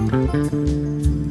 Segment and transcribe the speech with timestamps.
[0.00, 1.27] Lo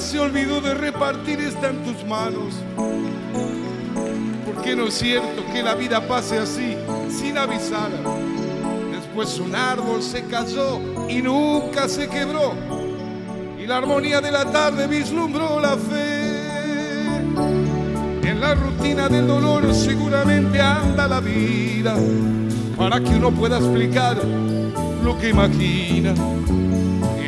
[0.00, 2.54] se olvidó de repartir está en tus manos.
[4.44, 6.76] ¿Por qué no es cierto que la vida pase así,
[7.10, 7.90] sin avisar?
[8.92, 12.54] Después un árbol se cayó y nunca se quebró.
[13.58, 17.18] Y la armonía de la tarde vislumbró la fe.
[18.22, 21.96] En la rutina del dolor seguramente anda la vida
[22.76, 24.16] para que uno pueda explicar
[25.02, 26.14] lo que imagina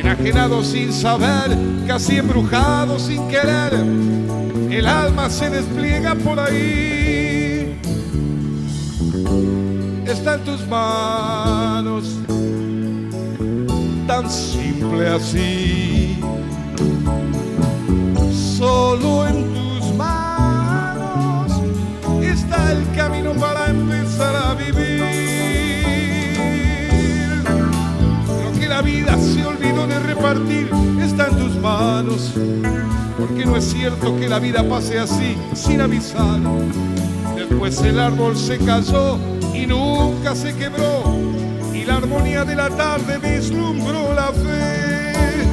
[0.01, 3.73] enajenado sin saber, casi embrujado sin querer,
[4.71, 7.79] el alma se despliega por ahí.
[10.05, 12.17] Está en tus manos,
[14.07, 16.17] tan simple así.
[18.57, 19.50] Solo en
[30.01, 30.69] repartir
[31.01, 32.33] está en tus manos.
[33.17, 36.39] Porque no es cierto que la vida pase así, sin avisar.
[37.35, 39.17] Después el árbol se cayó
[39.53, 41.03] y nunca se quebró.
[41.73, 45.43] Y la armonía de la tarde vislumbró la fe.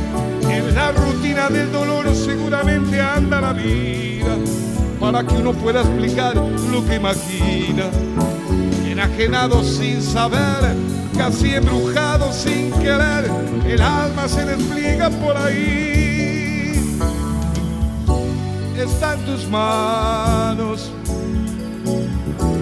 [0.50, 4.36] En la rutina del dolor seguramente anda la vida.
[5.00, 7.84] Para que uno pueda explicar lo que imagina.
[8.86, 13.30] Enajenado sin saber casi embrujado sin querer,
[13.66, 16.98] el alma se despliega por ahí.
[18.76, 20.90] Está en tus manos,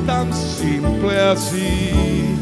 [0.06, 2.36] tan simple así.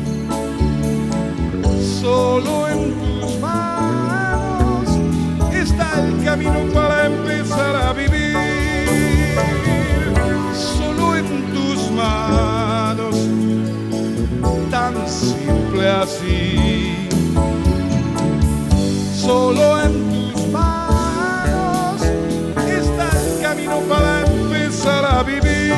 [2.01, 4.89] Solo en tus manos
[5.53, 8.37] está el camino para empezar a vivir.
[10.55, 12.54] Solo en tus manos
[15.89, 17.09] así.
[19.17, 22.03] Solo en tus manos
[22.57, 25.75] está el camino para empezar a vivir.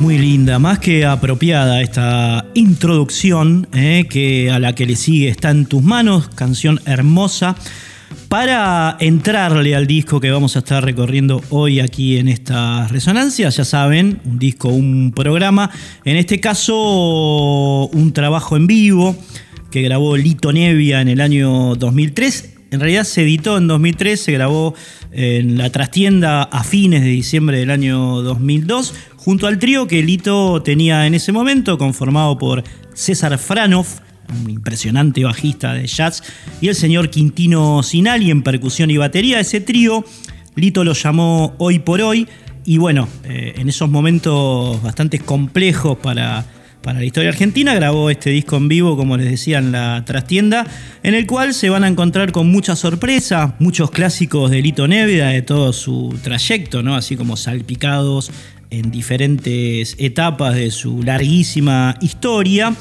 [0.00, 5.50] Muy linda, más que apropiada esta introducción eh, que a la que le sigue está
[5.50, 7.56] en tus manos, canción hermosa
[8.34, 13.64] Para entrarle al disco que vamos a estar recorriendo hoy aquí en esta resonancia, ya
[13.64, 15.70] saben, un disco, un programa,
[16.04, 19.14] en este caso un trabajo en vivo
[19.70, 22.56] que grabó Lito Nevia en el año 2003.
[22.72, 24.74] En realidad se editó en 2003, se grabó
[25.12, 30.60] en la trastienda a fines de diciembre del año 2002, junto al trío que Lito
[30.60, 32.64] tenía en ese momento, conformado por
[32.94, 33.86] César Franov,
[34.28, 36.22] un impresionante bajista de jazz,
[36.60, 39.40] y el señor Quintino Sinali en percusión y batería.
[39.40, 40.04] Ese trío,
[40.54, 42.28] Lito lo llamó Hoy por Hoy,
[42.64, 46.46] y bueno, eh, en esos momentos bastante complejos para,
[46.82, 50.66] para la historia argentina, grabó este disco en vivo, como les decía, en la trastienda,
[51.02, 55.28] en el cual se van a encontrar con mucha sorpresa, muchos clásicos de Lito Nevida,
[55.28, 56.94] de todo su trayecto, ¿no?
[56.94, 58.30] así como salpicados
[58.70, 62.74] en diferentes etapas de su larguísima historia.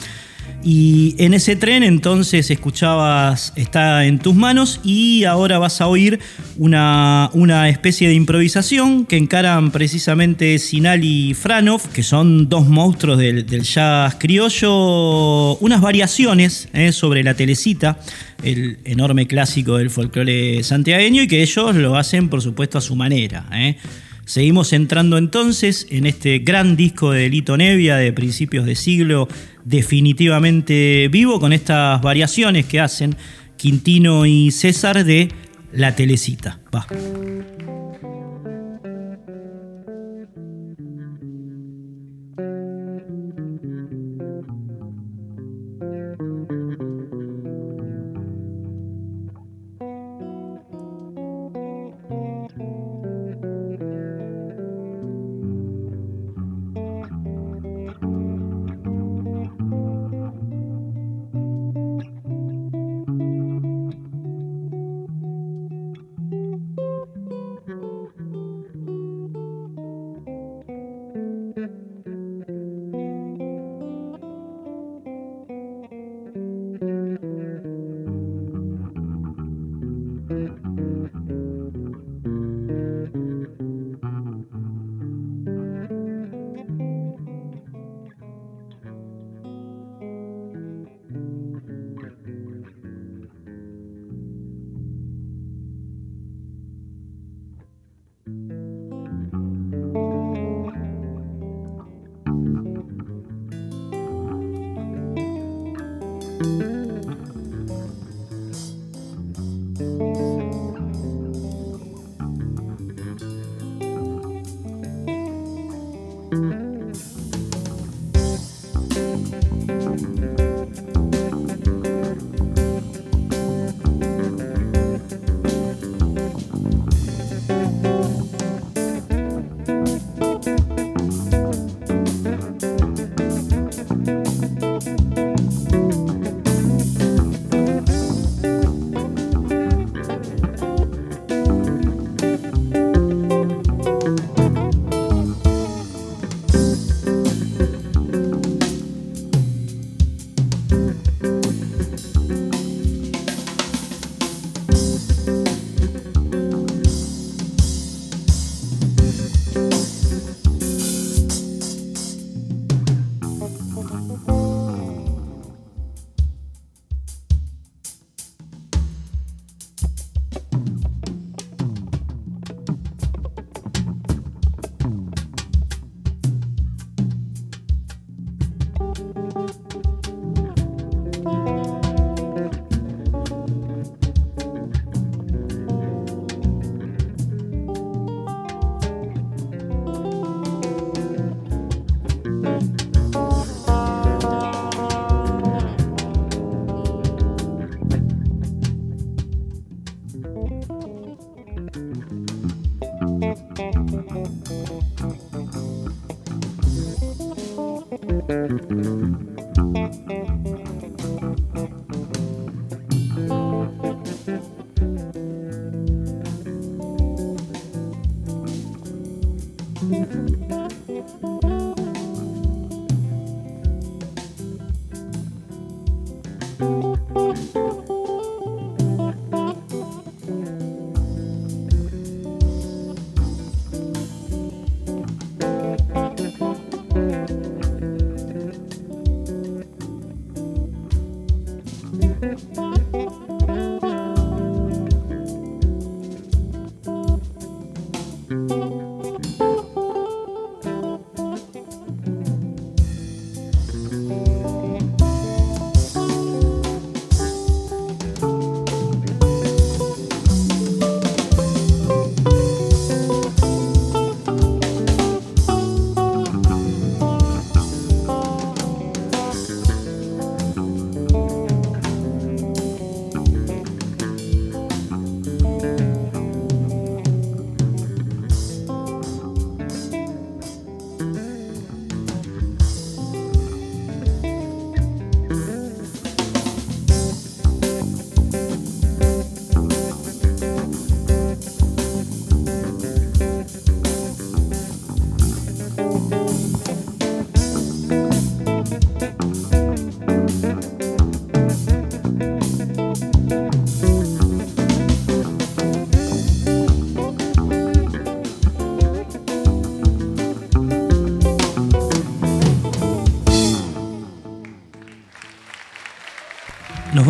[0.64, 6.20] Y en ese tren entonces escuchabas Está en tus manos y ahora vas a oír
[6.58, 13.18] una, una especie de improvisación que encaran precisamente Sinal y Franov, que son dos monstruos
[13.18, 18.00] del, jazz criollo, unas variaciones eh, sobre la telecita,
[18.44, 22.96] el enorme clásico del folclore santiagueño y que ellos lo hacen por supuesto a su
[22.96, 23.46] manera.
[23.54, 23.78] Eh.
[24.26, 29.28] Seguimos entrando entonces en este gran disco de Lito Nevia de principios de siglo,
[29.66, 33.16] definitivamente vivo, con estas variaciones que hacen
[33.58, 35.30] Quintino y César de
[35.72, 36.60] La Telecita.
[36.74, 36.88] Va.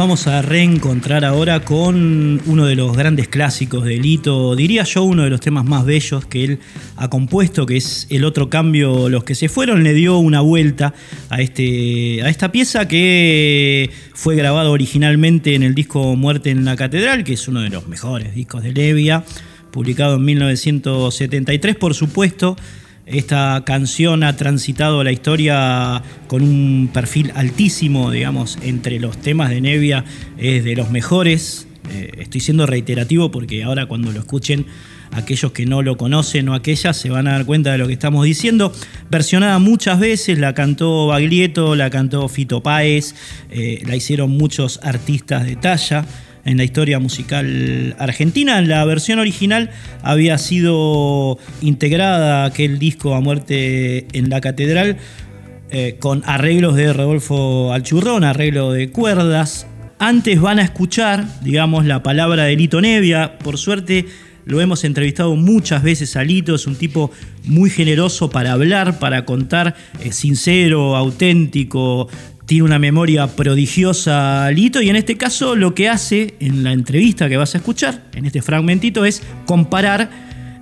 [0.04, 5.24] Vamos a reencontrar ahora con uno de los grandes clásicos de Lito, diría yo uno
[5.24, 6.60] de los temas más bellos que él
[6.98, 10.94] ha compuesto, que es El otro cambio, Los que se fueron, le dio una vuelta
[11.30, 16.76] a, este, a esta pieza que fue grabado originalmente en el disco Muerte en la
[16.76, 19.24] Catedral, que es uno de los mejores discos de Levia,
[19.72, 22.58] publicado en 1973, por supuesto.
[23.14, 29.62] Esta canción ha transitado la historia con un perfil altísimo, digamos, entre los temas de
[29.62, 30.04] Nevia
[30.40, 31.68] es de los mejores.
[31.92, 34.66] Eh, estoy siendo reiterativo porque ahora cuando lo escuchen
[35.12, 37.94] aquellos que no lo conocen o aquellas se van a dar cuenta de lo que
[37.94, 38.74] estamos diciendo.
[39.12, 43.14] Versionada muchas veces, la cantó Baglietto, la cantó Fito Páez,
[43.52, 46.04] eh, la hicieron muchos artistas de talla
[46.46, 48.62] en la historia musical argentina.
[48.62, 49.70] La versión original
[50.02, 54.98] había sido integrada aquel disco a muerte en la catedral
[55.72, 59.68] eh, con arreglos de Rodolfo Alchurrón, arreglo de cuerdas.
[60.00, 63.38] Antes van a escuchar, digamos, la palabra de Lito Nevia.
[63.40, 64.06] Por suerte
[64.46, 67.12] lo hemos entrevistado muchas veces a Lito, es un tipo
[67.46, 72.10] muy generoso para hablar, para contar, es sincero, auténtico,
[72.46, 77.30] tiene una memoria prodigiosa Lito y en este caso lo que hace en la entrevista
[77.30, 80.10] que vas a escuchar, en este fragmentito, es comparar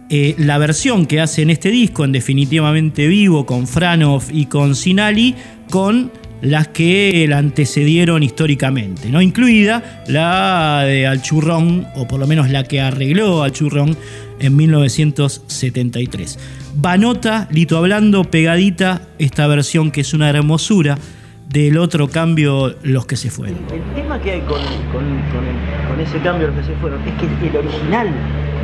[0.09, 4.75] eh, la versión que hace en este disco, en definitivamente vivo, con Franov y con
[4.75, 5.35] Sinali,
[5.69, 6.11] con
[6.41, 9.21] las que la antecedieron históricamente, ¿no?
[9.21, 13.95] incluida la de Alchurrón, o por lo menos la que arregló Alchurrón
[14.39, 16.39] en 1973.
[16.75, 20.97] Vanota, Lito hablando, pegadita, esta versión que es una hermosura
[21.51, 23.58] del otro cambio los que se fueron.
[23.74, 24.62] El tema que hay con,
[26.00, 28.08] ese cambio los que se fueron es que el original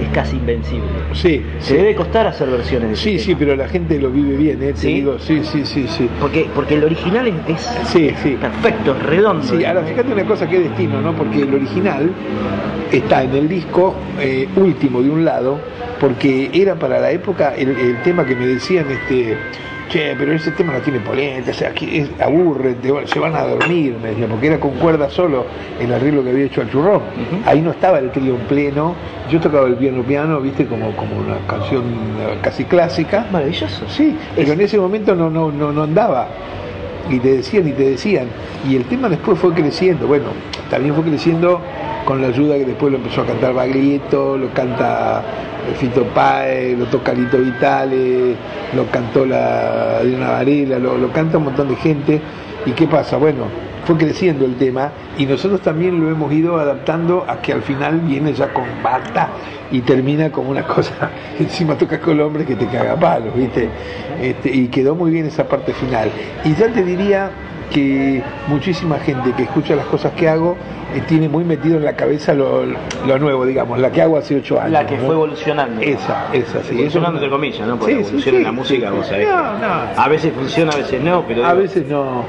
[0.01, 0.87] es casi invencible.
[1.13, 1.43] Sí.
[1.59, 4.73] Se debe costar hacer versiones de Sí, sí, pero la gente lo vive bien, ¿eh?
[4.75, 4.93] ¿Sí?
[4.93, 6.09] digo, sí, sí, sí, sí.
[6.19, 8.37] Porque, porque el original es, sí, sí.
[8.39, 9.43] perfecto, es redondo.
[9.43, 11.13] Sí, ahora fíjate una cosa que destino, ¿no?
[11.15, 12.09] Porque el original
[12.91, 15.59] está en el disco eh, último de un lado,
[15.99, 19.37] porque era para la época el, el tema que me decían, este
[19.87, 22.75] che, pero ese tema no tiene polenta, o sea, aquí es, aburre,
[23.05, 25.45] se van a dormir, me decía, porque era con cuerda solo
[25.79, 27.01] el arreglo que había hecho al churrón.
[27.45, 28.95] Ahí no estaba el trío en pleno,
[29.29, 33.27] yo tocaba el piano piano, viste, como, como una canción eh, casi clásica.
[33.31, 33.87] Maravilloso.
[33.89, 36.27] Sí, pero en ese momento no, no, no, no andaba.
[37.09, 38.27] Y te decían y te decían.
[38.67, 40.07] Y el tema después fue creciendo.
[40.07, 40.25] Bueno,
[40.69, 41.61] también fue creciendo
[42.05, 45.23] con la ayuda que después lo empezó a cantar Baglietto, lo canta
[45.77, 48.35] Fito Páez, lo toca Lito Vitale,
[48.75, 52.21] lo cantó la Diana Varela, lo, lo canta un montón de gente.
[52.65, 53.17] ¿Y qué pasa?
[53.17, 53.45] Bueno,
[53.87, 58.01] fue creciendo el tema y nosotros también lo hemos ido adaptando a que al final
[58.01, 59.29] viene ya con bata
[59.71, 63.69] y termina como una cosa, encima tocas con el hombre que te caga palos, ¿viste?
[64.21, 66.09] Este, y quedó muy bien esa parte final.
[66.43, 67.31] Y ya te diría
[67.71, 70.57] que muchísima gente que escucha las cosas que hago
[70.93, 74.35] eh, tiene muy metido en la cabeza lo, lo, nuevo, digamos, la que hago hace
[74.35, 74.71] ocho años.
[74.71, 75.05] La que ¿no?
[75.05, 75.81] fue evolucionando.
[75.81, 76.73] Esa, esa, sí.
[76.73, 77.79] Evolucionando entre comillas, ¿no?
[77.79, 79.29] Porque Sí, en la música, vos sabés.
[79.29, 79.73] No, no.
[79.95, 82.25] A veces funciona, a veces no, pero A digo, veces no.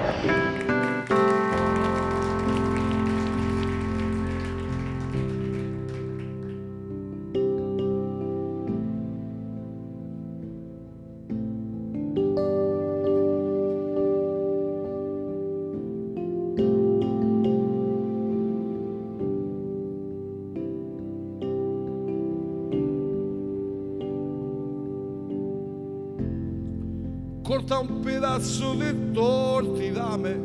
[29.13, 30.37] Torta y dame.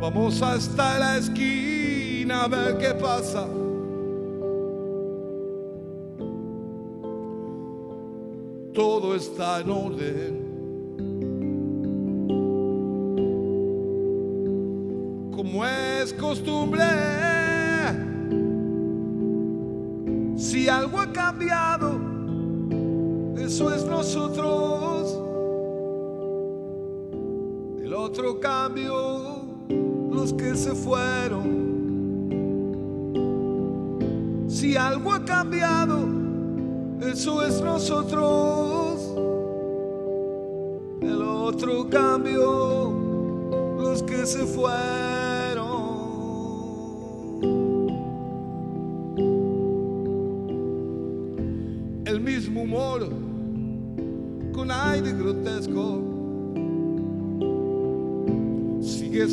[0.00, 3.46] Vamos hasta la esquina a ver qué pasa.
[8.74, 10.50] Todo está en orden.
[15.34, 16.84] Como es costumbre,
[20.36, 21.89] si algo ha cambiado,
[23.50, 25.18] eso es nosotros.
[27.82, 29.42] El otro cambio,
[30.12, 31.48] los que se fueron.
[34.48, 35.98] Si algo ha cambiado,
[37.00, 39.16] eso es nosotros.
[41.00, 42.92] El otro cambio,
[43.80, 45.29] los que se fueron.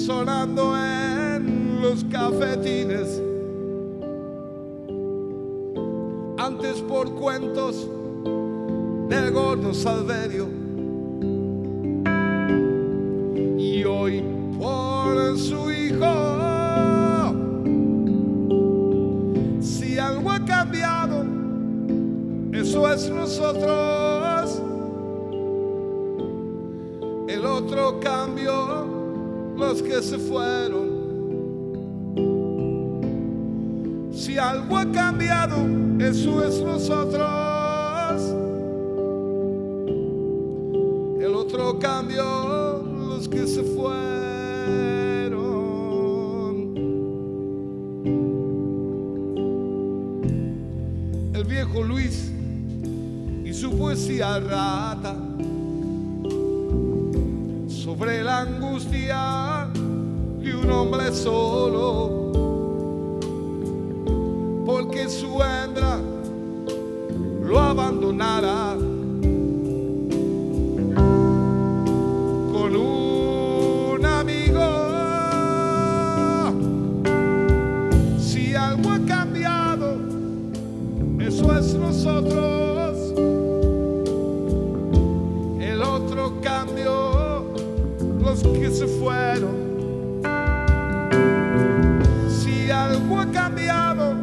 [0.07, 3.21] Sonando en los cafetines.
[6.37, 7.89] Antes por cuentos
[9.09, 10.56] del gordo Salverio
[30.07, 30.87] se fueron.
[34.13, 35.57] Si algo ha cambiado,
[35.99, 38.21] eso es nosotros.
[41.19, 42.23] El otro cambio,
[43.09, 43.97] los que se fueron.
[51.33, 52.31] El viejo Luis
[53.43, 54.39] y su poesía
[72.51, 74.89] con un amigo.
[78.17, 79.99] Si algo ha cambiado,
[81.19, 83.13] eso es nosotros.
[85.59, 87.45] El otro cambio,
[88.19, 89.67] los que se fueron.
[92.29, 94.15] Si algo ha cambiado,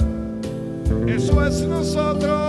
[1.07, 2.43] eso es nosotros.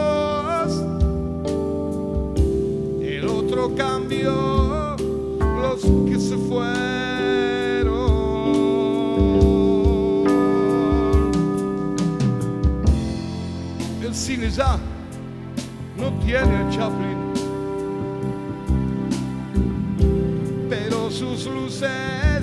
[14.45, 14.77] El ya
[15.97, 17.17] no tiene Chaplin,
[20.69, 22.34] pero sus luces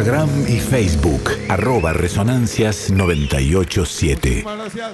[0.00, 4.44] Instagram y Facebook, arroba resonancias987.
[4.44, 4.92] Muchas gracias.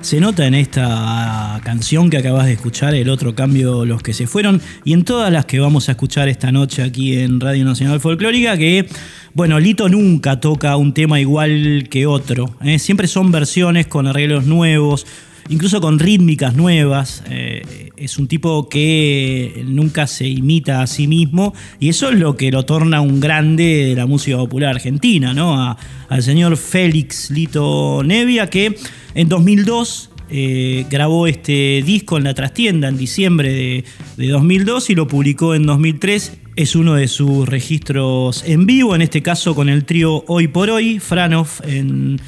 [0.00, 4.26] Se nota en esta canción que acabas de escuchar, el otro cambio, los que se
[4.26, 8.00] fueron, y en todas las que vamos a escuchar esta noche aquí en Radio Nacional
[8.00, 8.88] Folclórica, que,
[9.34, 12.56] bueno, Lito nunca toca un tema igual que otro.
[12.64, 12.80] ¿eh?
[12.80, 15.06] Siempre son versiones con arreglos nuevos,
[15.48, 17.22] incluso con rítmicas nuevas.
[17.30, 22.36] Eh, es un tipo que nunca se imita a sí mismo, y eso es lo
[22.36, 25.60] que lo torna un grande de la música popular argentina, ¿no?
[25.60, 25.76] A-
[26.08, 28.76] al señor Félix Lito Nevia, que
[29.14, 33.84] en 2002 eh, grabó este disco en la trastienda en diciembre de,
[34.16, 36.38] de 2002 y lo publicó en 2003.
[36.56, 40.70] Es uno de sus registros en vivo, en este caso con el trío Hoy por
[40.70, 42.18] Hoy, Franov en,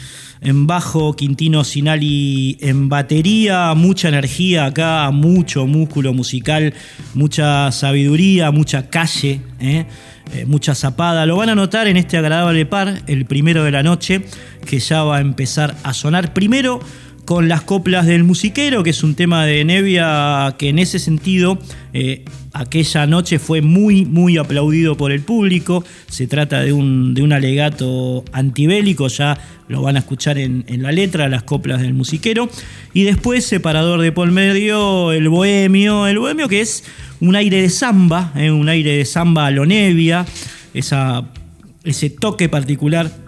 [0.41, 6.75] en bajo, Quintino Sinali en batería, mucha energía acá, mucho músculo musical,
[7.15, 9.41] mucha sabiduría, mucha calle.
[9.61, 9.87] ¿eh?
[10.35, 11.27] eh, mucha zapada.
[11.27, 14.23] Lo van a notar en este agradable par, el primero de la noche,
[14.67, 16.81] que ya va a empezar a sonar primero
[17.29, 21.59] con las coplas del musiquero, que es un tema de Nevia que en ese sentido
[21.93, 25.85] eh, aquella noche fue muy, muy aplaudido por el público.
[26.09, 29.37] Se trata de un, de un alegato antibélico, ya
[29.69, 32.49] lo van a escuchar en, en la letra, las coplas del musiquero.
[32.95, 36.85] Y después, separador de por medio, el bohemio, el bohemio que es
[37.21, 40.25] un aire de samba, eh, un aire de samba a lo Nevia,
[40.73, 41.29] esa,
[41.85, 43.28] ese toque particular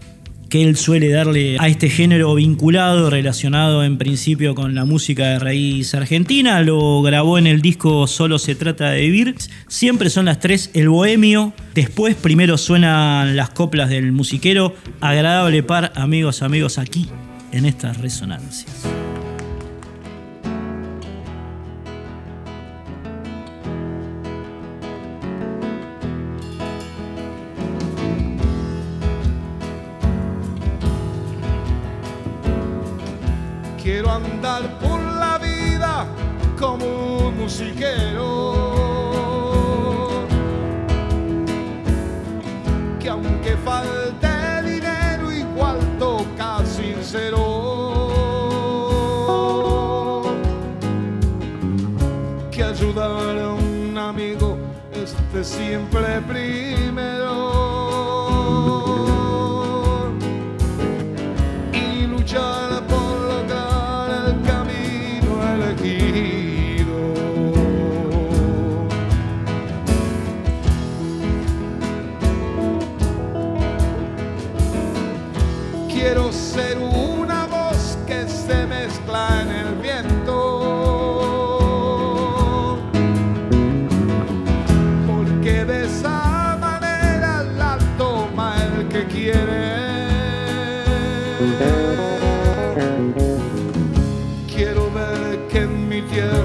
[0.51, 5.39] que él suele darle a este género vinculado, relacionado en principio con la música de
[5.39, 6.61] raíz argentina.
[6.61, 9.37] Lo grabó en el disco Solo se trata de vivir.
[9.69, 11.55] Siempre son las tres el bohemio.
[11.75, 14.75] Después primero suenan las coplas del musiquero.
[15.01, 17.09] Agradable par, amigos, amigos, aquí
[17.53, 18.85] en estas resonancias.
[37.61, 38.55] musiquero
[42.99, 44.29] que aunque falte
[44.65, 47.43] dinero igual toca sincero.
[52.51, 54.57] Que ayudar a un amigo
[54.93, 56.90] este siempre brilla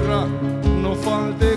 [0.06, 0.26] tierra
[0.82, 1.56] no falte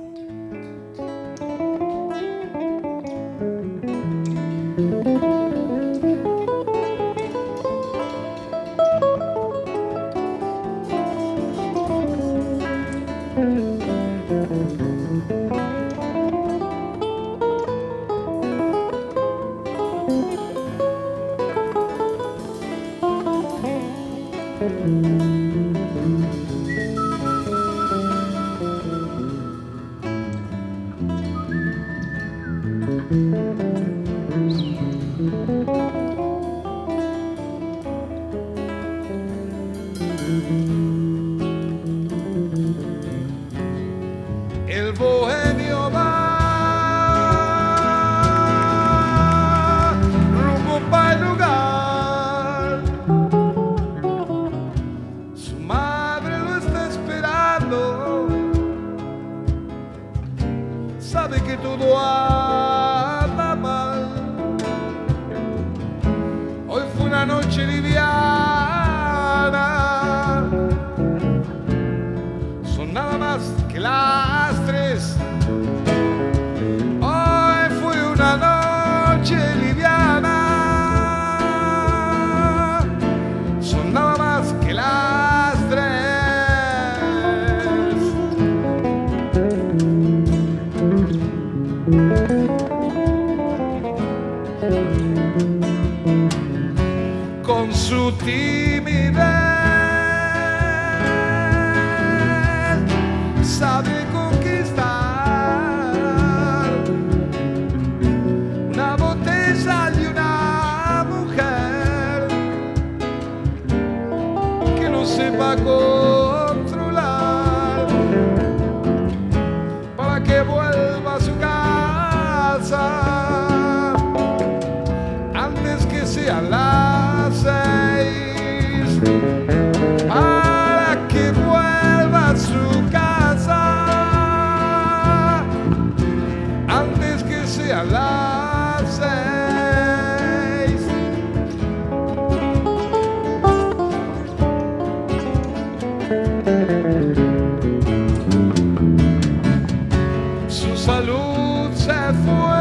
[150.91, 152.60] Su salud se fue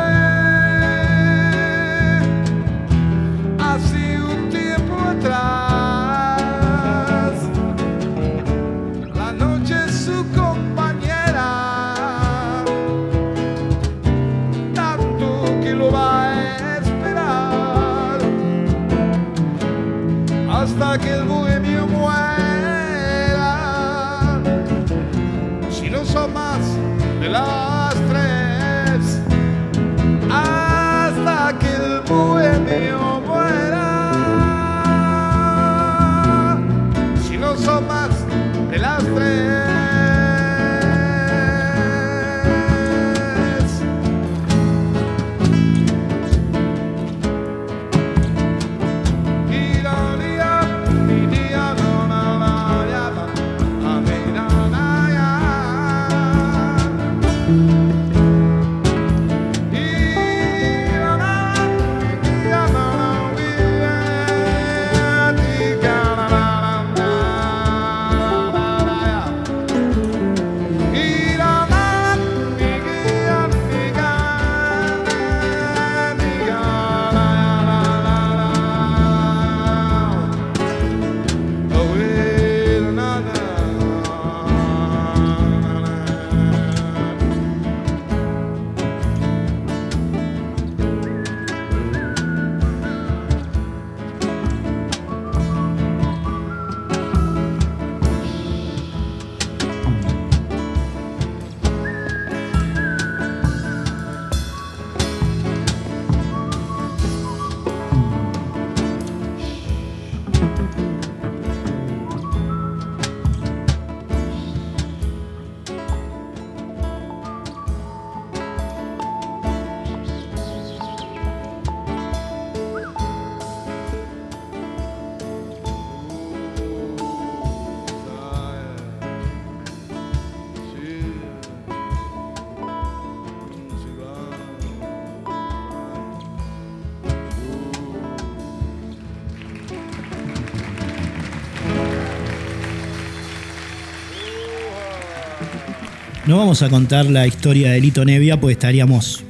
[146.30, 149.24] No vamos a contar la historia de Lito Nevia, pues estaríamos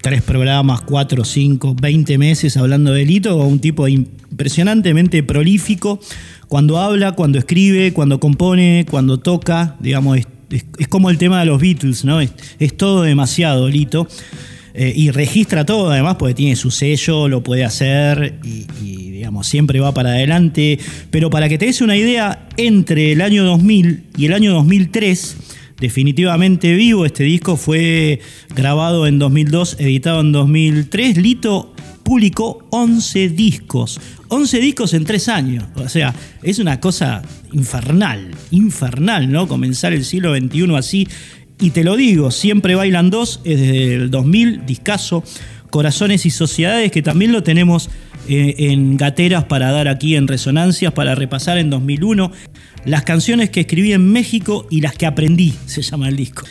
[0.00, 6.00] tres programas, cuatro, cinco, veinte meses hablando de Lito, un tipo impresionantemente prolífico
[6.48, 11.60] cuando habla, cuando escribe, cuando compone, cuando toca, digamos, es, como el tema de los
[11.60, 12.18] Beatles, ¿no?
[12.18, 14.08] Es, es todo demasiado Lito.
[14.72, 19.46] Eh, y registra todo además porque tiene su sello, lo puede hacer y, y, digamos,
[19.46, 20.78] siempre va para adelante.
[21.10, 25.36] Pero para que te des una idea, entre el año 2000 y el año 2003,
[25.80, 28.20] definitivamente vivo, este disco fue
[28.54, 31.16] grabado en 2002, editado en 2003.
[31.18, 34.00] Lito publicó 11 discos.
[34.28, 35.64] 11 discos en 3 años.
[35.76, 39.46] O sea, es una cosa infernal, infernal, ¿no?
[39.46, 41.08] Comenzar el siglo XXI así.
[41.60, 45.24] Y te lo digo, siempre bailan dos, es desde el 2000, discaso.
[45.70, 47.90] Corazones y Sociedades, que también lo tenemos
[48.28, 52.32] eh, en gateras para dar aquí en Resonancias, para repasar en 2001.
[52.84, 56.44] Las canciones que escribí en México y las que aprendí, se llama el disco.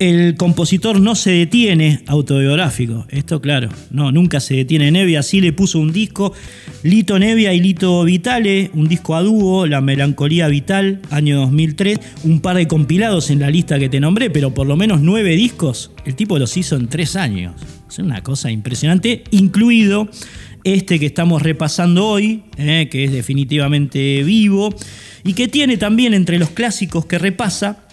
[0.00, 3.06] El compositor no se detiene, autobiográfico.
[3.10, 4.90] Esto, claro, no, nunca se detiene.
[4.90, 6.32] Nevia sí le puso un disco.
[6.82, 12.00] Lito Nevia y Lito Vitale, un disco a dúo, La Melancolía Vital, año 2003.
[12.24, 15.36] Un par de compilados en la lista que te nombré, pero por lo menos nueve
[15.36, 15.92] discos.
[16.04, 17.54] El tipo los hizo en tres años.
[17.88, 20.08] Es una cosa impresionante, incluido
[20.64, 24.74] este que estamos repasando hoy, eh, que es definitivamente vivo,
[25.22, 27.86] y que tiene también entre los clásicos que repasa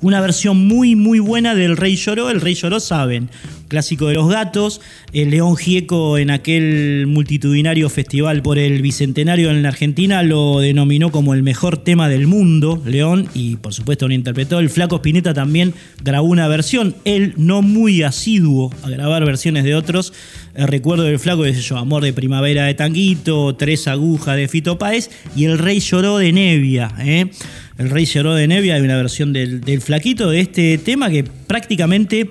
[0.00, 2.30] una versión muy, muy buena del Rey Lloró.
[2.30, 3.30] El Rey Lloró, saben,
[3.68, 4.80] clásico de los gatos.
[5.12, 11.10] El León Gieco en aquel multitudinario festival por el Bicentenario en la Argentina lo denominó
[11.10, 14.58] como el mejor tema del mundo, León, y por supuesto lo interpretó.
[14.58, 19.74] El Flaco Spinetta también grabó una versión, él no muy asiduo a grabar versiones de
[19.74, 20.12] otros.
[20.54, 24.78] El recuerdo del Flaco es yo, Amor de Primavera de Tanguito, Tres Agujas de Fito
[24.78, 26.92] Páez y El Rey Lloró de Nevia.
[26.98, 27.30] ¿eh?
[27.78, 32.28] El Rey Lloró de Nevia, hay una versión del, flaquito de este tema que prácticamente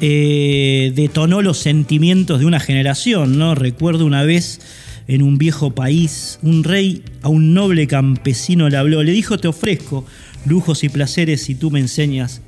[0.00, 3.54] eh, detonó los sentimientos de una generación, ¿no?
[3.54, 4.60] Recuerdo una vez
[5.08, 9.48] en un viejo país, un rey a un noble campesino le habló, le dijo, te
[9.48, 10.04] ofrezco
[10.44, 12.42] lujos y placeres si tú me enseñas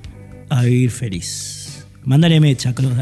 [0.48, 1.86] a vivir feliz.
[2.04, 2.92] Mándale mecha, Cruz.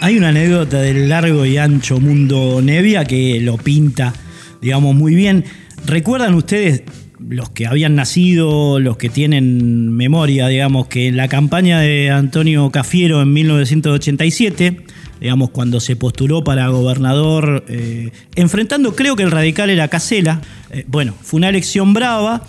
[0.00, 4.12] Hay una anécdota del largo y ancho mundo Nevia que lo pinta,
[4.60, 5.44] digamos, muy bien.
[5.86, 6.82] ¿Recuerdan ustedes
[7.18, 12.70] los que habían nacido, los que tienen memoria, digamos, que en la campaña de Antonio
[12.70, 14.84] Cafiero en 1987,
[15.20, 20.40] digamos, cuando se postuló para gobernador, eh, enfrentando, creo que el radical era Casela,
[20.70, 22.46] eh, bueno, fue una elección brava,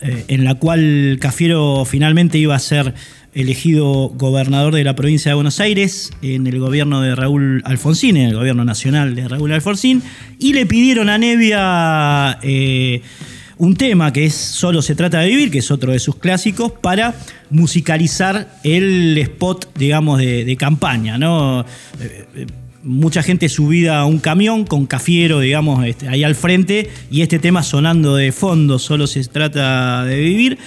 [0.00, 2.94] eh, en la cual Cafiero finalmente iba a ser
[3.36, 8.30] elegido gobernador de la provincia de Buenos Aires en el gobierno de Raúl Alfonsín, en
[8.30, 10.02] el gobierno nacional de Raúl Alfonsín,
[10.38, 12.38] y le pidieron a Nevia
[13.58, 16.72] un tema que es Solo se trata de vivir, que es otro de sus clásicos,
[16.72, 17.14] para
[17.50, 21.60] musicalizar el spot, digamos, de, campaña, ¿no?
[22.00, 22.46] Eh, eh,
[22.82, 27.38] mucha gente subida a un camión con Cafiero, digamos, este, ahí al frente, y este
[27.38, 30.58] tema sonando de fondo, Solo se trata de vivir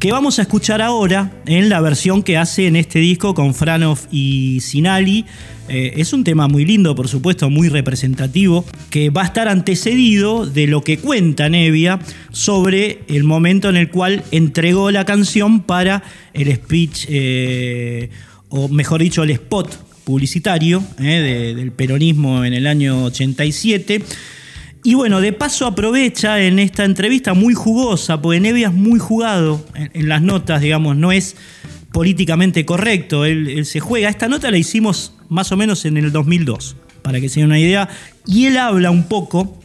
[0.00, 3.98] que vamos a escuchar ahora en la versión que hace en este disco con Franov
[4.10, 5.26] y Sinali.
[5.68, 10.46] Eh, es un tema muy lindo, por supuesto, muy representativo, que va a estar antecedido
[10.46, 11.98] de lo que cuenta Nevia
[12.32, 18.08] sobre el momento en el cual entregó la canción para el speech, eh,
[18.48, 24.02] o mejor dicho, el spot publicitario eh, del peronismo en el año 87
[24.82, 29.64] y bueno, de paso aprovecha en esta entrevista muy jugosa, porque Nevia es muy jugado
[29.74, 31.36] en, las notas, digamos, no es
[31.92, 34.08] políticamente correcto, él, se juega.
[34.08, 37.58] Esta nota la hicimos más o menos en el 2002, para que se den una
[37.58, 37.90] idea,
[38.26, 39.58] y él habla un poco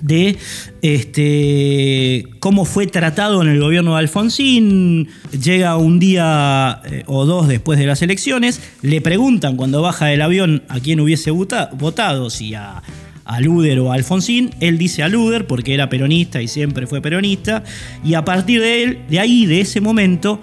[0.00, 0.38] de
[0.80, 5.08] este, cómo fue tratado en el gobierno de Alfonsín.
[5.42, 10.22] Llega un día eh, o dos después de las elecciones, le preguntan cuando baja del
[10.22, 12.82] avión a quién hubiese votado, si a
[13.24, 17.00] a Luder o a Alfonsín, él dice a Luder porque era peronista y siempre fue
[17.00, 17.64] peronista,
[18.04, 20.40] y a partir de él, de ahí, de ese momento,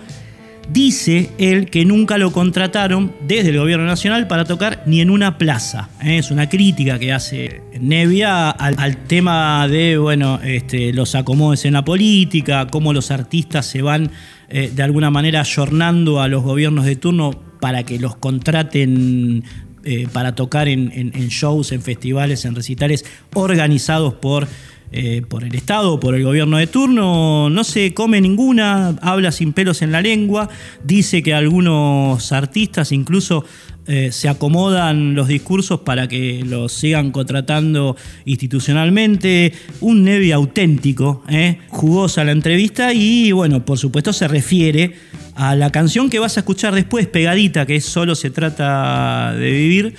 [0.72, 5.38] dice él que nunca lo contrataron desde el gobierno nacional para tocar ni en una
[5.38, 5.90] plaza.
[6.04, 6.18] ¿eh?
[6.18, 11.84] Es una crítica que hace Nevia al, tema de bueno, este, los acomodes en la
[11.84, 14.12] política, cómo los artistas se van
[14.50, 19.44] eh, de alguna manera ayornando a los gobiernos de turno para que los contraten
[19.84, 24.48] eh, para tocar en, shows, en festivales, en recitales organizados por,
[24.92, 27.50] eh, por el Estado, por el gobierno de turno.
[27.50, 30.50] No se come ninguna, habla sin pelos en la lengua,
[30.84, 33.44] dice que algunos artistas incluso
[33.88, 39.54] eh, se acomodan los discursos para que los sigan contratando institucionalmente.
[39.80, 41.24] Un Nevi auténtico,
[41.70, 44.96] jugosa la entrevista y bueno, por supuesto se refiere
[45.36, 49.52] a la canción que vas a escuchar después, pegadita, que es Solo se trata de
[49.52, 49.96] vivir,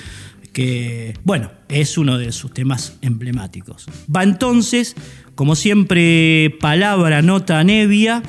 [0.52, 3.86] que, bueno, es uno de sus temas emblemáticos.
[4.14, 4.94] Va entonces,
[5.34, 8.22] como siempre, palabra, nota, nevia,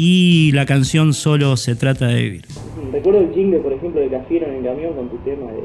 [0.00, 2.42] y la canción Solo se trata de vivir.
[2.92, 5.64] Recuerdo el jingle, por ejemplo, de Cafiero en el camión con tu tema de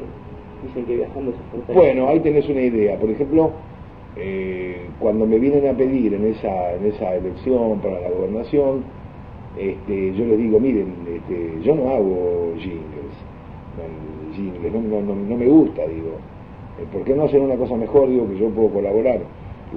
[0.66, 1.32] Dicen que viajando
[1.66, 2.98] se Bueno, ahí tenés una idea.
[2.98, 3.52] Por ejemplo,
[4.16, 8.82] eh, cuando me vienen a pedir en esa, en esa elección para la gobernación,
[9.56, 13.14] este, yo les digo, miren, este, yo no hago jingles,
[14.72, 16.16] no, me gusta, digo,
[16.80, 18.08] eh, ¿por qué no hacer una cosa mejor?
[18.08, 19.20] Digo que yo puedo colaborar.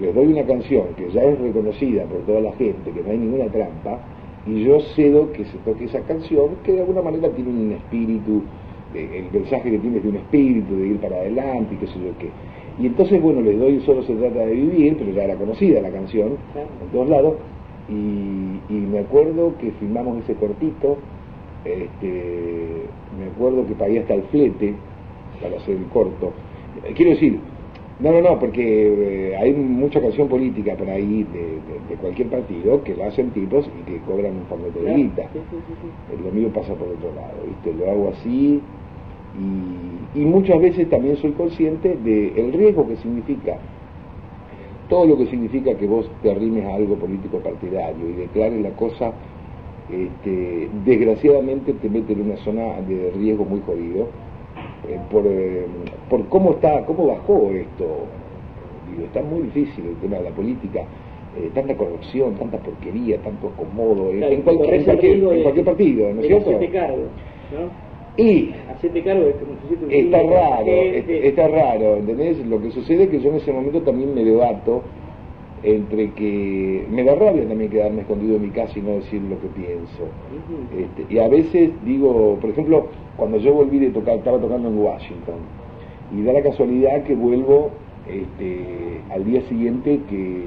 [0.01, 3.17] Les doy una canción que ya es reconocida por toda la gente, que no hay
[3.17, 3.99] ninguna trampa,
[4.47, 8.43] y yo cedo que se toque esa canción, que de alguna manera tiene un espíritu,
[8.93, 11.87] eh, el mensaje que tiene es de un espíritu, de ir para adelante y qué
[11.87, 12.29] sé yo qué.
[12.79, 15.89] Y entonces, bueno, les doy Solo se trata de vivir, pero ya era conocida la
[15.89, 17.35] canción en todos lados,
[17.89, 20.97] y, me acuerdo que filmamos ese cortito,
[21.63, 22.83] este,
[23.17, 24.75] me acuerdo que pagué hasta el flete
[25.41, 26.33] para hacer el corto.
[26.83, 27.39] Eh, quiero decir,
[27.99, 32.95] no, no, no, porque eh, hay mucha canción política por ahí de, cualquier partido que
[32.95, 35.29] lo hacen tipos y que cobran un paquete de guita.
[36.23, 37.73] Lo mío pasa por otro lado, ¿viste?
[37.73, 38.61] Lo hago así
[40.13, 43.57] y, y muchas veces también soy consciente del riesgo que significa
[44.89, 48.71] todo lo que significa que vos te arrimes a algo político partidario y declares la
[48.71, 49.11] cosa,
[49.91, 54.07] este, desgraciadamente te mete en una zona de riesgo muy jodido
[54.87, 55.65] eh, por, eh,
[56.09, 57.85] por cómo está, cómo bajó esto.
[58.91, 60.81] Digo, está muy difícil el tema de la política.
[61.37, 64.83] Eh, tanta corrupción, tanta porquería, tanto acomodo, en, cualquier, en,
[65.43, 66.49] cualquier, partido, ¿no es cierto?
[68.17, 68.55] Y
[69.89, 72.43] está raro, está raro, ¿entendés?
[72.47, 74.81] Lo que sucede es que yo en ese momento también me debato
[75.63, 79.39] entre que me da rabia también quedarme escondido en mi casa y no decir lo
[79.41, 80.03] que pienso.
[80.77, 84.77] Este, y a veces digo, por ejemplo, cuando yo volví de tocar, estaba tocando en
[84.77, 85.35] Washington,
[86.15, 87.71] y da la casualidad que vuelvo
[88.07, 90.43] este, al día siguiente que,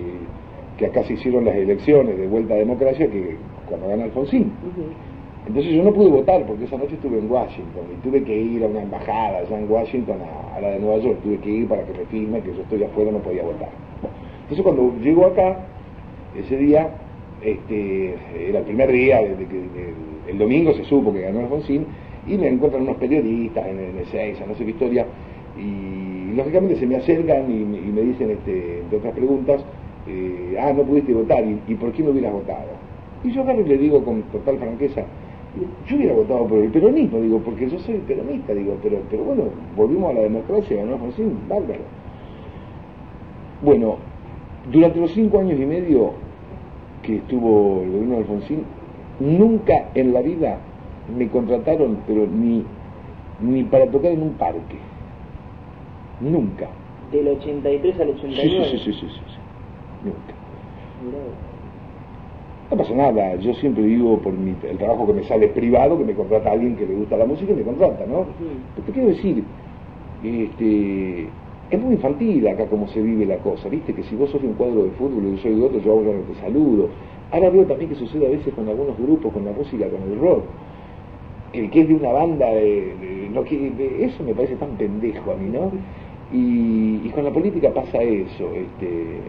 [0.79, 3.37] que acá se hicieron las elecciones de vuelta a democracia que
[3.69, 4.53] cuando gana Alfonsín.
[5.47, 8.63] Entonces yo no pude votar porque esa noche estuve en Washington y tuve que ir
[8.63, 10.19] a una embajada allá en Washington,
[10.55, 12.83] a, la de Nueva York, tuve que ir para que me firme que yo estoy
[12.85, 13.71] afuera, no podía votar.
[14.51, 15.59] Entonces cuando llego acá,
[16.37, 16.91] ese día,
[17.41, 18.17] este,
[18.49, 19.63] era el primer día, desde que
[20.29, 21.87] el, domingo se supo que ganó Alfonsín,
[22.27, 25.07] y me encuentran unos periodistas en el N6, no sé qué historia,
[25.57, 29.65] y lógicamente se me acercan y, me dicen, este, de otras preguntas,
[30.09, 32.71] eh, ah, no pudiste votar, ¿y, por qué no hubieras votado?
[33.23, 35.05] Y yo y le digo con total franqueza,
[35.87, 39.45] yo hubiera votado por el peronismo, digo, porque yo soy peronista, digo, pero, pero bueno,
[39.77, 41.85] volvimos a la democracia, ganó Alfonsín, bárbaro.
[43.63, 44.10] Bueno,
[44.73, 46.13] durante los cinco años y medio
[47.03, 48.65] que estuvo el gobierno de Alfonsín,
[49.21, 50.59] nunca en la vida
[51.17, 52.65] me contrataron, pero ni,
[53.41, 54.79] ni para tocar en un parque.
[56.21, 56.69] Nunca.
[57.11, 58.69] ¿Del 83 al 89?
[58.71, 59.39] Sí, sí, sí, sí, sí,
[60.05, 60.35] nunca.
[62.71, 66.05] No pasa nada, yo siempre digo por mi, el trabajo que me sale privado, que
[66.05, 68.27] me contrata alguien que le gusta la música y me contrata, ¿no?
[68.75, 69.43] Pero te quiero decir,
[70.23, 71.29] este,
[71.71, 73.95] es muy infantil acá como se vive la cosa, ¿viste?
[73.95, 76.03] Que si vos sos un cuadro de fútbol y yo soy de otro, yo hago
[76.03, 76.89] te saludo.
[77.31, 80.19] Ahora veo también que sucede a veces con algunos grupos, con la música, con el
[80.19, 80.45] rock.
[81.53, 85.37] El que es de una banda, de, no, que, eso me parece tan pendejo a
[85.37, 85.71] mí, ¿no?
[86.33, 88.51] Y, con la política pasa eso.
[88.53, 89.21] Este,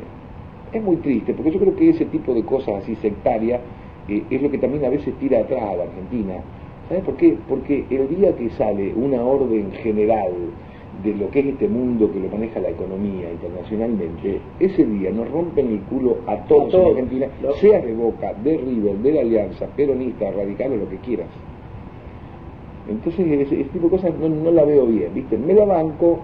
[0.73, 3.61] es muy triste, porque yo creo que ese tipo de cosas así sectarias
[4.07, 6.35] eh, es lo que también a veces tira atrás a la Argentina.
[6.87, 7.37] ¿Sabes por qué?
[7.47, 10.31] Porque el día que sale una orden general
[11.03, 15.29] de lo que es este mundo que lo maneja la economía internacionalmente, ese día nos
[15.29, 17.27] rompen el culo a todos en Argentina,
[17.59, 21.27] sea de Boca, de River, de la Alianza, peronista, radical o lo que quieras.
[22.89, 25.37] Entonces ese, tipo de cosas no, la veo bien, ¿viste?
[25.37, 26.19] Me la banco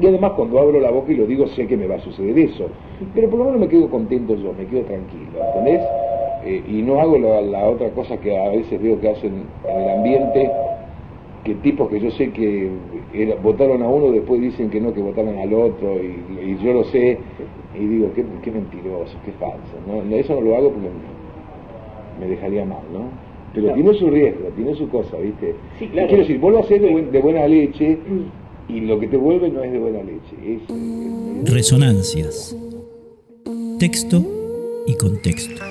[0.00, 2.38] y además cuando abro la boca y lo digo sé que me va a suceder
[2.38, 2.68] eso,
[3.14, 5.82] pero por lo menos me quedo contento yo, me quedo tranquilo, ¿entendés?
[6.44, 9.80] Eh, y no hago la, la otra cosa que a veces veo que hacen en
[9.80, 10.50] el ambiente,
[11.44, 12.70] que tipos que yo sé que
[13.42, 17.18] votaron a uno, después dicen que no, que votaron al otro, y, yo lo sé,
[17.74, 19.74] y digo, qué, qué mentiroso, qué falso.
[19.86, 20.16] ¿no?
[20.16, 20.88] Eso no lo hago porque
[22.20, 23.08] me dejaría mal, ¿no?
[23.54, 25.54] Pero tiene su riesgo, tiene su cosa, ¿viste?
[25.78, 26.08] Sí, claro.
[26.08, 27.98] Quiero decir, vos lo haces de, buena leche
[28.68, 30.36] y lo que te vuelve no es de buena leche.
[30.46, 32.56] Es, Resonancias.
[33.78, 34.22] Texto
[34.86, 35.64] y contexto.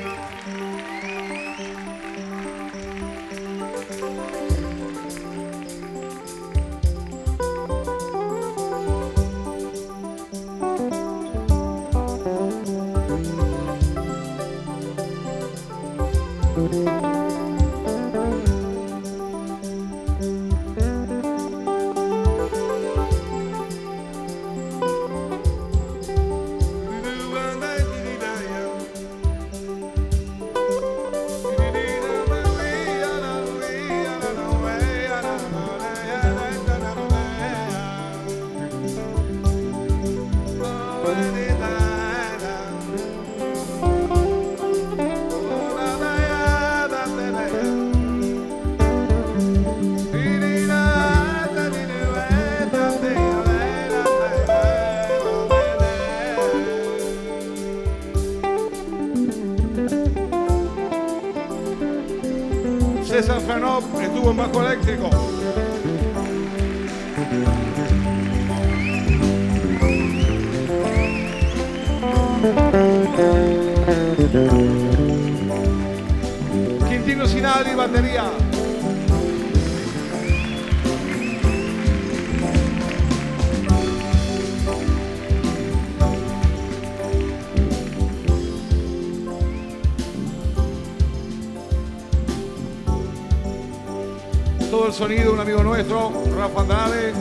[94.99, 97.13] Sonido un amigo nuestro, Rafa Andrade.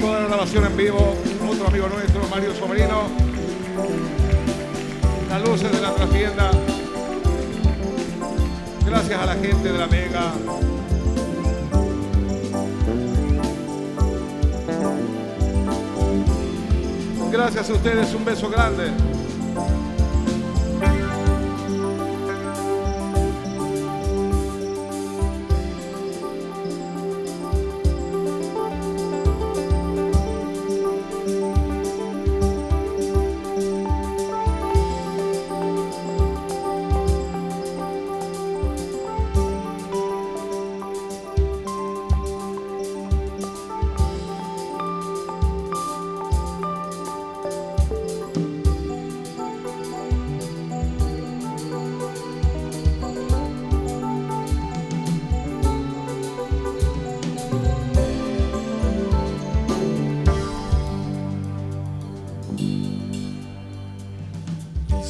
[0.00, 1.16] Toda la grabación en vivo,
[1.50, 3.08] otro amigo nuestro, Mario Sobrino.
[5.28, 6.52] Las luces de la trastienda.
[8.86, 10.32] Gracias a la gente de la Mega.
[17.32, 19.09] Gracias a ustedes, un beso grande.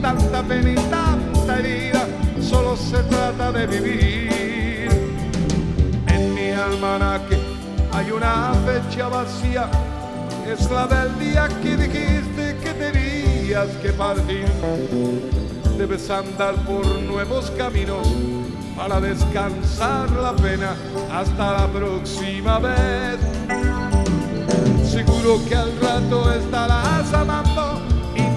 [0.00, 2.06] Tanta pena y tanta herida,
[2.40, 4.88] solo se trata de vivir.
[6.08, 7.38] En mi almanaque
[7.92, 9.68] hay una fecha vacía,
[10.46, 14.46] es la del día que dijiste que tenías que partir.
[15.78, 18.06] Debes andar por nuevos caminos
[18.76, 20.74] para descansar la pena
[21.12, 23.18] hasta la próxima vez.
[24.84, 27.51] Seguro que al rato estarás amando,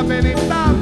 [0.00, 0.79] la verità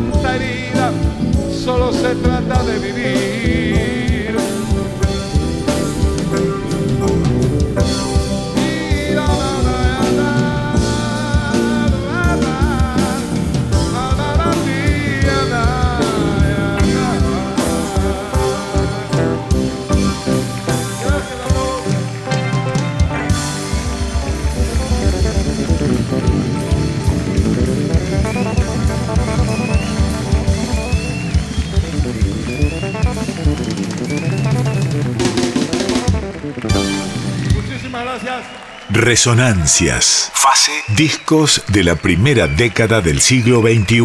[39.09, 40.31] Resonancias.
[40.35, 40.71] Fase.
[40.95, 44.03] Discos de la primera década del siglo XXI.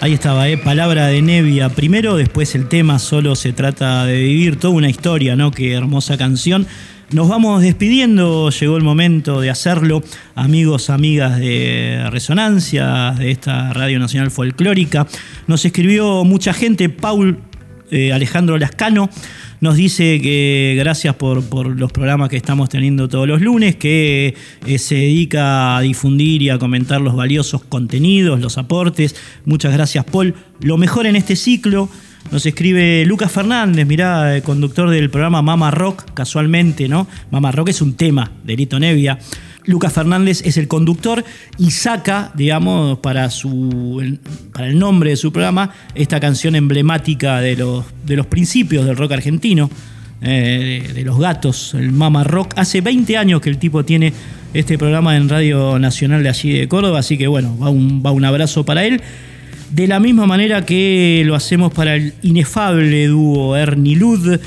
[0.00, 0.58] Ahí estaba, ¿eh?
[0.58, 5.36] palabra de Nevia primero, después el tema solo se trata de vivir toda una historia,
[5.36, 5.52] ¿no?
[5.52, 6.66] Qué hermosa canción.
[7.12, 10.02] Nos vamos despidiendo, llegó el momento de hacerlo,
[10.34, 15.06] amigos, amigas de Resonancia, de esta Radio Nacional Folclórica.
[15.46, 17.38] Nos escribió mucha gente, Paul
[17.92, 19.08] eh, Alejandro Lascano
[19.60, 21.44] nos dice que gracias por,
[21.76, 24.34] los programas que estamos teniendo todos los lunes, que
[24.66, 29.14] eh, se dedica a difundir y a comentar los valiosos contenidos, los aportes.
[29.44, 30.34] Muchas gracias, Paul.
[30.60, 31.88] Lo mejor en este ciclo.
[32.32, 37.06] Nos escribe Lucas Fernández, mirá, eh, conductor del programa Mama Rock, casualmente, ¿no?
[37.30, 39.18] Mama Rock es un tema de Lito Nevia.
[39.64, 41.24] Lucas Fernández es el conductor
[41.58, 44.18] y saca, digamos, para, su,
[44.52, 48.96] para el nombre de su programa, esta canción emblemática de los, de los principios del
[48.96, 49.70] rock argentino,
[50.20, 52.54] eh, de, de los gatos, el Mama Rock.
[52.56, 54.12] Hace 20 años que el tipo tiene
[54.54, 58.10] este programa en Radio Nacional de allí de Córdoba, así que bueno, va un, va
[58.10, 59.00] un abrazo para él.
[59.70, 64.38] De la misma manera que lo hacemos para el inefable dúo Ernie Lud,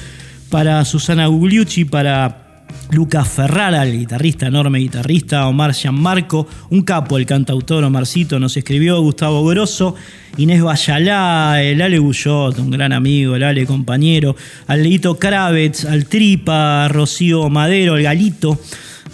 [0.50, 2.45] para Susana Gugliucci, para
[2.92, 9.02] Lucas Ferrara, el guitarrista, enorme guitarrista, Omar Gianmarco, un capo, el cantautor Omarcito nos escribió,
[9.02, 9.96] Gustavo Grosso,
[10.38, 14.36] Inés Bayalá, el Ale Gullot, un gran amigo, el Ale compañero,
[14.68, 18.60] al Leito Kravitz, al Tripa, Rocío Madero, el Galito,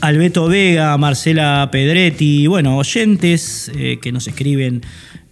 [0.01, 4.81] Alberto Vega, Marcela Pedretti, bueno, oyentes eh, que nos escriben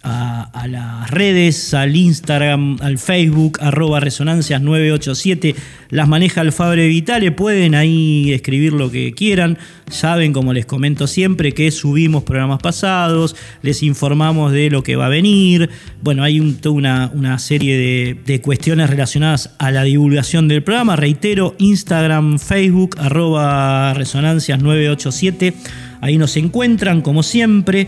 [0.02, 5.56] a, las redes, al Instagram, al Facebook, arroba resonancias 987,
[5.90, 9.58] las maneja el Fabre Vitale, pueden ahí escribir lo que quieran,
[9.90, 15.08] saben, como les comento siempre, que subimos programas pasados, les informamos de lo que va
[15.08, 15.70] a venir,
[16.02, 21.56] bueno, hay toda una, serie de, de, cuestiones relacionadas a la divulgación del programa, reitero,
[21.58, 25.54] Instagram, Facebook, arroba resonancias 987,
[26.02, 27.88] ahí nos encuentran, como siempre,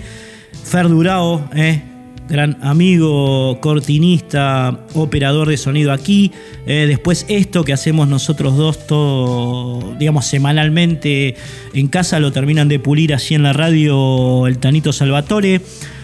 [0.64, 1.82] Fer Durao, eh,
[2.30, 6.32] gran amigo, cortinista, operador de sonido aquí.
[6.65, 11.36] Eh, después esto que hacemos nosotros dos todo, digamos, semanalmente
[11.74, 15.61] en casa lo terminan de pulir allí en la radio el Tanito Salvatore,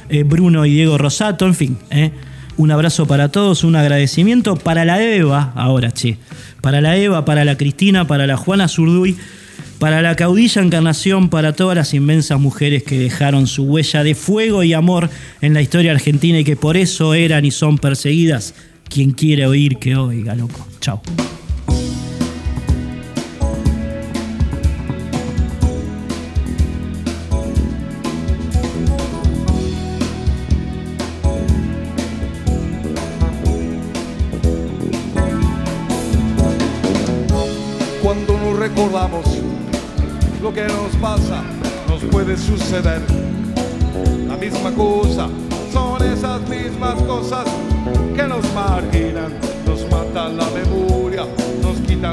[0.09, 1.78] eh, Bruno y Diego Rosato, en fin.
[1.91, 2.11] Eh.
[2.57, 6.18] Un abrazo para todos, un agradecimiento para la Eva, ahora che,
[6.59, 9.15] para la Eva, para la Cristina, para la Juana Zurduy
[9.80, 14.64] para la caudilla encarnación, para todas las inmensas mujeres que dejaron su huella de fuego
[14.64, 15.10] y amor
[15.42, 18.54] en la historia argentina y que por eso eran y son perseguidas.
[18.90, 20.66] Quien quiere oír, que oiga, loco.
[20.80, 21.02] Chao.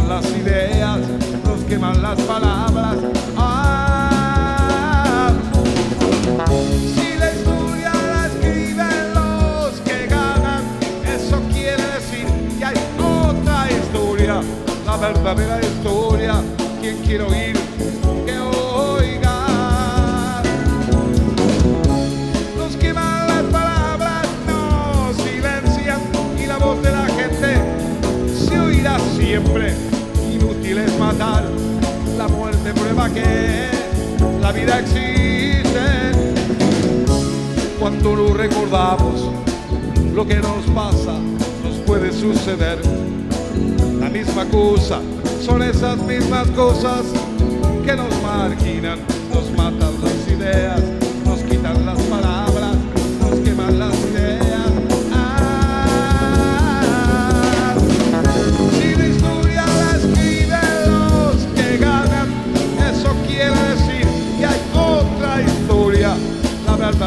[0.03, 0.99] Las ideas,
[1.45, 2.97] nos queman las palabras.
[3.37, 5.31] Ah,
[6.95, 10.63] si la historia la escriben los que ganan,
[11.07, 12.27] eso quiere decir
[12.59, 14.41] que hay otra historia,
[14.85, 16.43] la verdadera historia.
[16.81, 17.74] Quien quiere oír
[29.35, 29.75] siempre.
[30.33, 31.45] Inútil es matar,
[32.17, 33.69] la muerte prueba que
[34.41, 36.13] la vida existe.
[37.81, 39.29] Cuando lo recordamos,
[40.15, 41.19] lo que nos pasa
[41.65, 42.79] nos puede suceder.
[43.99, 45.01] La misma cosa,
[45.45, 47.03] son esas mismas cosas
[47.85, 49.01] que nos marginan,
[49.33, 50.81] nos matan las ideas,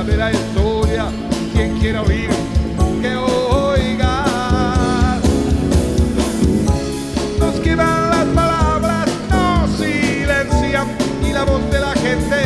[0.04, 1.06] verdadera historia.
[1.54, 2.30] Quien quiera oír,
[3.02, 4.26] que oiga.
[7.40, 10.88] Nos quedan las palabras, no silencian
[11.28, 12.38] y la voz de la gente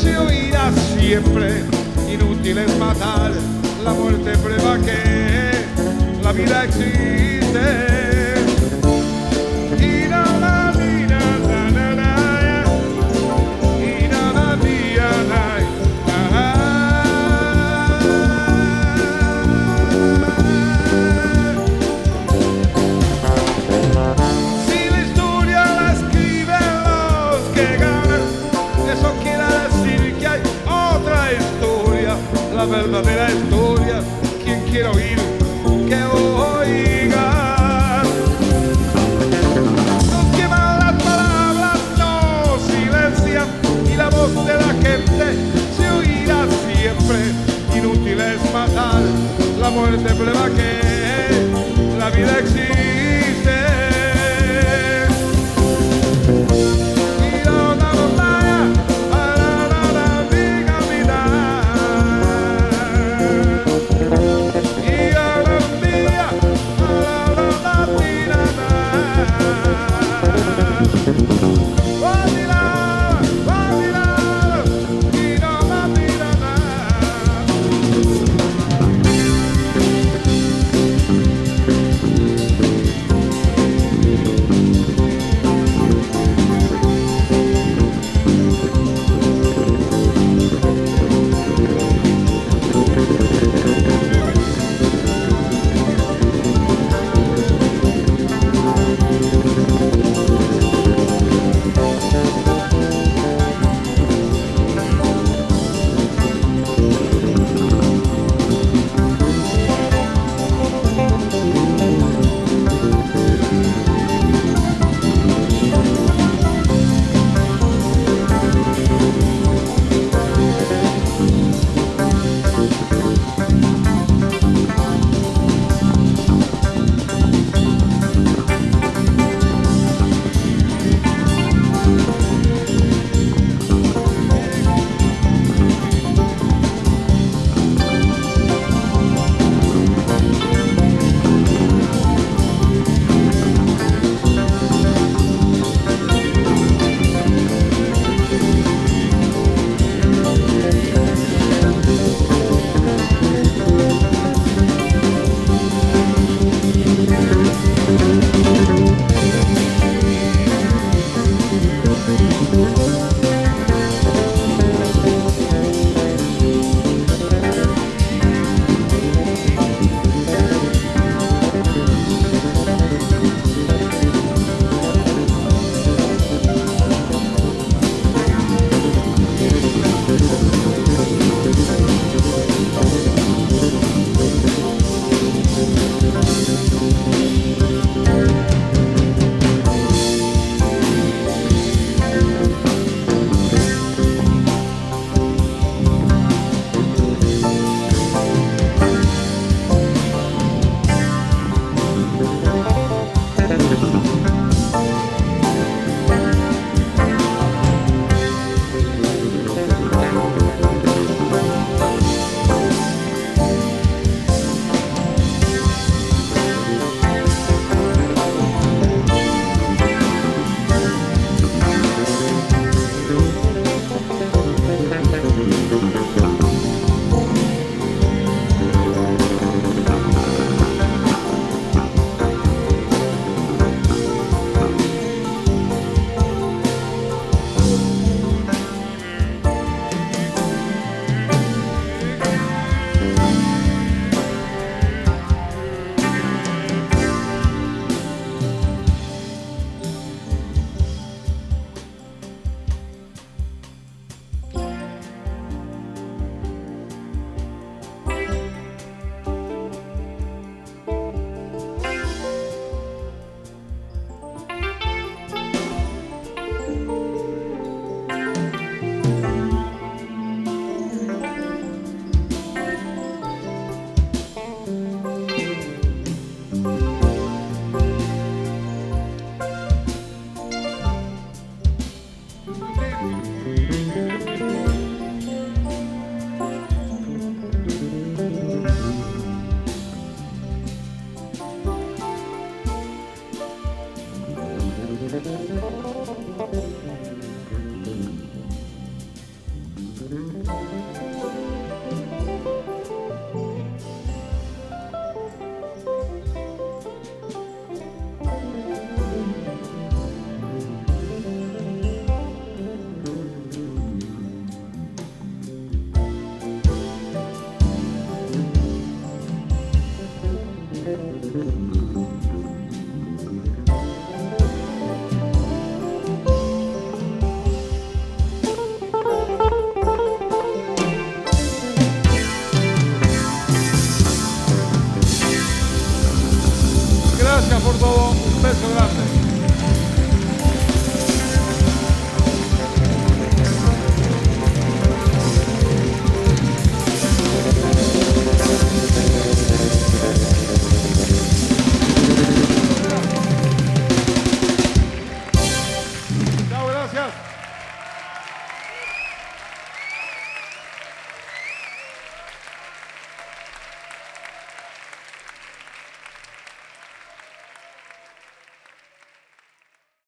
[0.00, 1.64] se oirá siempre.
[2.12, 3.32] Inútil es matar,
[3.82, 5.64] la muerte prueba que
[6.22, 8.03] la vida existe.
[32.66, 34.02] Verdadera historia.
[34.42, 35.18] Quien quiera oír,
[35.88, 38.02] que oiga.
[40.10, 43.48] Nos queman las palabras, no silencian
[43.92, 45.36] y la voz de la gente
[45.76, 47.18] se oirá siempre.
[47.76, 49.02] Inútil es matar,
[49.60, 50.80] la muerte prueba que
[51.98, 53.83] la vida existe.